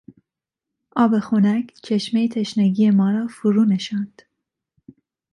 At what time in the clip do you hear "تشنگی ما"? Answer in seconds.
2.29-3.11